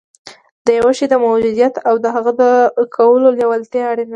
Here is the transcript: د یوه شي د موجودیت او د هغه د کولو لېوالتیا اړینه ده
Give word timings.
د 0.65 0.67
یوه 0.79 0.91
شي 0.97 1.05
د 1.09 1.15
موجودیت 1.25 1.73
او 1.87 1.95
د 2.03 2.05
هغه 2.15 2.31
د 2.41 2.43
کولو 2.95 3.27
لېوالتیا 3.37 3.85
اړینه 3.91 4.07
ده 4.09 4.09